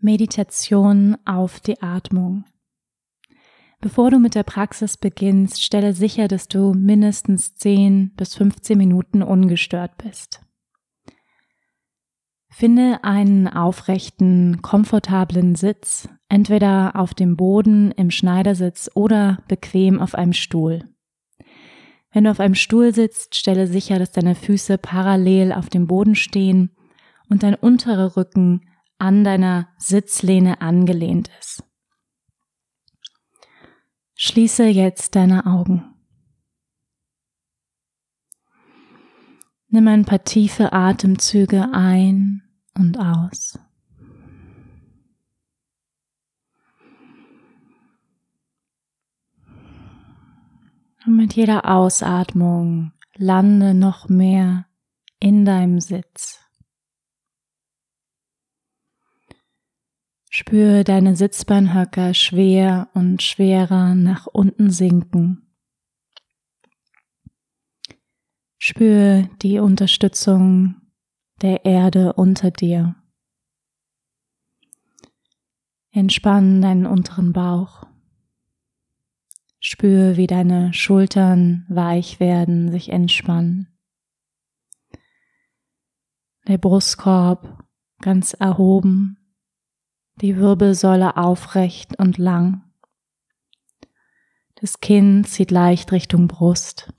[0.00, 2.44] Meditation auf die Atmung.
[3.80, 9.22] Bevor du mit der Praxis beginnst, stelle sicher, dass du mindestens 10 bis 15 Minuten
[9.22, 10.40] ungestört bist.
[12.48, 20.32] Finde einen aufrechten, komfortablen Sitz, entweder auf dem Boden, im Schneidersitz oder bequem auf einem
[20.32, 20.84] Stuhl.
[22.12, 26.14] Wenn du auf einem Stuhl sitzt, stelle sicher, dass deine Füße parallel auf dem Boden
[26.14, 26.70] stehen
[27.28, 28.62] und dein unterer Rücken
[28.98, 31.64] an deiner Sitzlehne angelehnt ist.
[34.14, 35.94] Schließe jetzt deine Augen.
[39.68, 42.42] Nimm ein paar tiefe Atemzüge ein
[42.74, 43.58] und aus.
[51.06, 54.66] Und mit jeder Ausatmung lande noch mehr
[55.20, 56.47] in deinem Sitz.
[60.40, 65.52] Spüre deine Sitzbeinhöcker schwer und schwerer nach unten sinken.
[68.56, 70.76] Spüre die Unterstützung
[71.42, 72.94] der Erde unter dir.
[75.90, 77.88] Entspann deinen unteren Bauch.
[79.58, 83.76] Spüre, wie deine Schultern weich werden, sich entspannen.
[86.46, 87.64] Der Brustkorb
[88.00, 89.17] ganz erhoben
[90.20, 92.62] die Wirbelsäule aufrecht und lang.
[94.56, 96.92] Das Kinn zieht leicht Richtung Brust.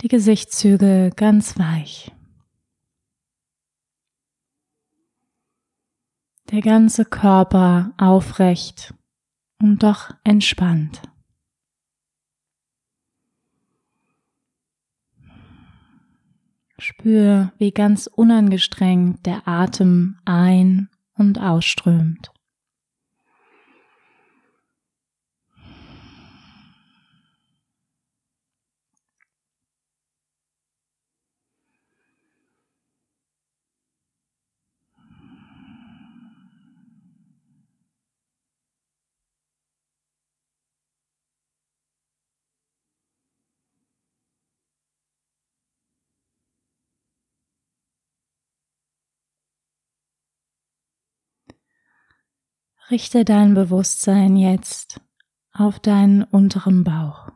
[0.00, 2.12] Die Gesichtszüge ganz weich.
[6.50, 8.94] Der ganze Körper aufrecht
[9.58, 11.02] und doch entspannt.
[16.78, 22.33] Spür, wie ganz unangestrengt der Atem ein- und ausströmt.
[52.90, 55.00] Richte dein Bewusstsein jetzt
[55.52, 57.30] auf deinen unteren Bauch.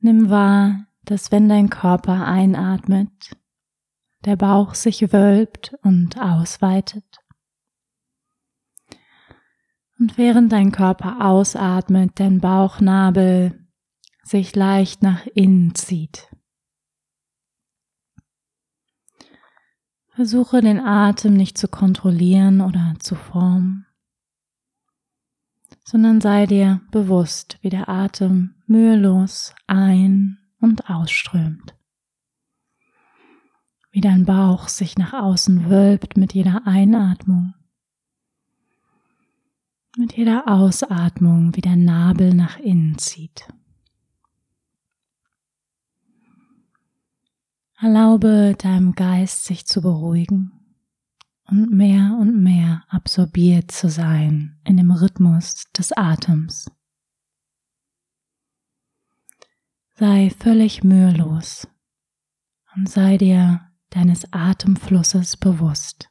[0.00, 3.36] Nimm wahr, dass wenn dein Körper einatmet,
[4.24, 7.18] der Bauch sich wölbt und ausweitet.
[9.98, 13.68] Und während dein Körper ausatmet, dein Bauchnabel
[14.24, 16.28] sich leicht nach innen zieht.
[20.16, 23.84] Versuche den Atem nicht zu kontrollieren oder zu formen,
[25.84, 31.76] sondern sei dir bewusst, wie der Atem mühelos ein- und ausströmt.
[33.90, 37.52] Wie dein Bauch sich nach außen wölbt mit jeder Einatmung.
[39.98, 43.48] Mit jeder Ausatmung, wie der Nabel nach innen zieht.
[47.78, 50.50] Erlaube deinem Geist sich zu beruhigen
[51.44, 56.70] und mehr und mehr absorbiert zu sein in dem Rhythmus des Atems.
[59.92, 61.68] Sei völlig mühelos
[62.74, 63.60] und sei dir
[63.90, 66.08] deines Atemflusses bewusst.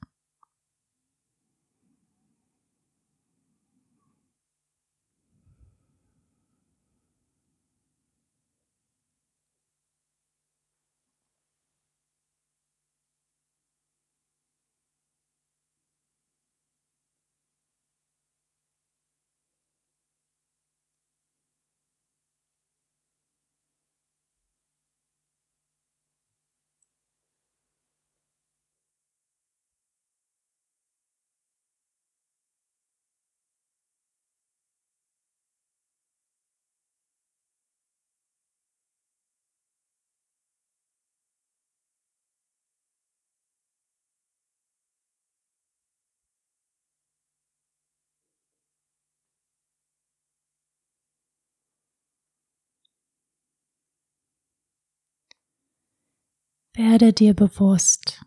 [56.75, 58.25] Werde dir bewusst,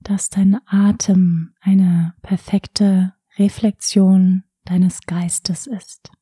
[0.00, 6.12] dass dein Atem eine perfekte Reflexion deines Geistes ist.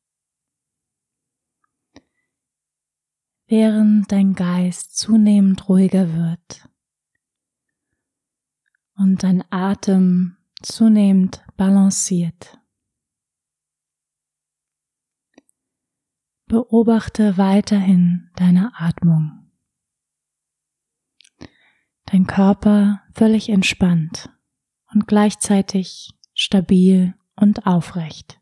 [3.45, 6.67] Während dein Geist zunehmend ruhiger wird,
[8.95, 12.59] und dein Atem zunehmend balanciert.
[16.45, 19.42] Beobachte weiterhin deine Atmung.
[22.05, 24.29] Dein Körper völlig entspannt
[24.93, 28.39] und gleichzeitig stabil und aufrecht.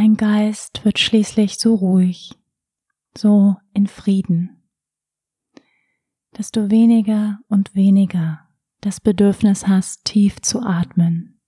[0.00, 2.30] Dein Geist wird schließlich so ruhig,
[3.16, 4.62] so in Frieden,
[6.30, 8.48] dass du weniger und weniger
[8.80, 11.40] das Bedürfnis hast, tief zu atmen.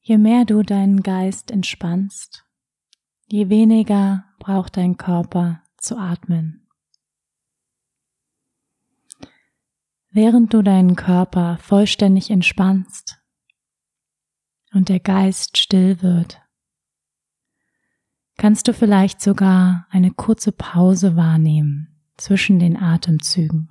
[0.00, 2.46] Je mehr du deinen Geist entspannst,
[3.26, 6.66] je weniger braucht dein Körper zu atmen.
[10.08, 13.18] Während du deinen Körper vollständig entspannst,
[14.74, 16.42] und der Geist still wird,
[18.36, 23.68] kannst du vielleicht sogar eine kurze Pause wahrnehmen zwischen den Atemzügen.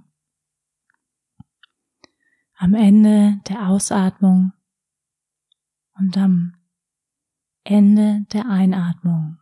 [2.56, 4.54] Am Ende der Ausatmung
[5.96, 6.56] und am
[7.66, 9.40] Ende der Einatmung.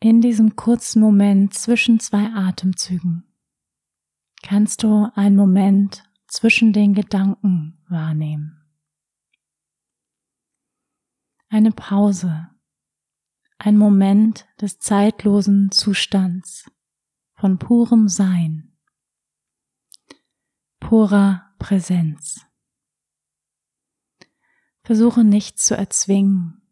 [0.00, 3.24] In diesem kurzen Moment zwischen zwei Atemzügen
[4.42, 8.61] kannst du einen Moment zwischen den Gedanken wahrnehmen
[11.52, 12.48] eine Pause,
[13.58, 16.64] ein Moment des zeitlosen Zustands
[17.34, 18.74] von purem Sein,
[20.80, 22.46] purer Präsenz.
[24.82, 26.62] Versuche nichts zu erzwingen.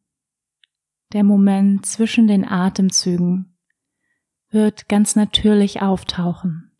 [1.12, 3.58] Der Moment zwischen den Atemzügen
[4.48, 6.74] wird ganz natürlich auftauchen.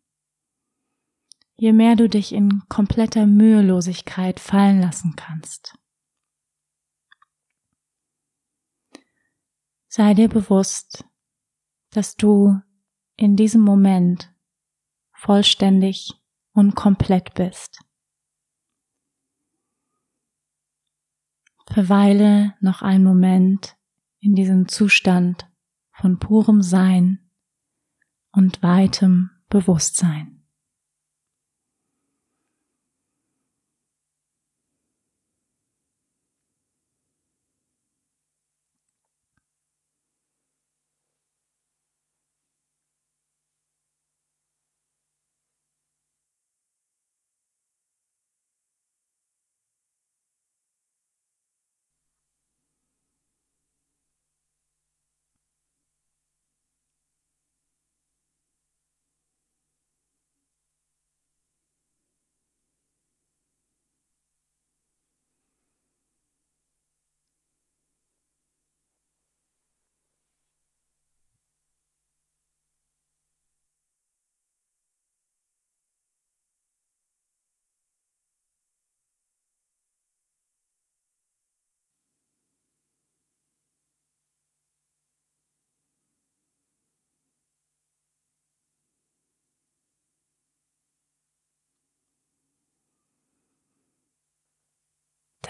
[1.55, 5.77] Je mehr du dich in kompletter Mühelosigkeit fallen lassen kannst.
[9.93, 11.03] Sei dir bewusst,
[11.89, 12.61] dass du
[13.17, 14.33] in diesem Moment
[15.11, 16.13] vollständig
[16.53, 17.83] und komplett bist.
[21.67, 23.75] Verweile noch einen Moment
[24.21, 25.51] in diesem Zustand
[25.91, 27.29] von purem Sein
[28.31, 30.40] und weitem Bewusstsein.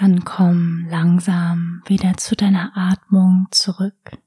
[0.01, 4.17] Dann komm langsam wieder zu deiner Atmung zurück.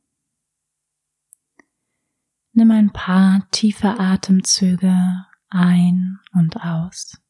[2.52, 7.20] Nimm ein paar tiefe Atemzüge ein und aus.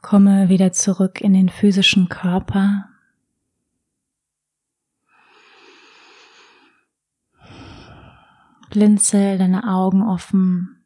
[0.00, 2.88] Komme wieder zurück in den physischen Körper.
[8.70, 10.84] Blinzel deine Augen offen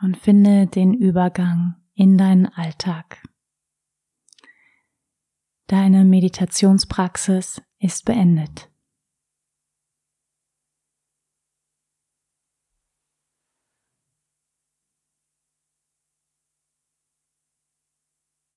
[0.00, 3.22] und finde den Übergang in deinen Alltag.
[5.66, 8.70] Deine Meditationspraxis ist beendet.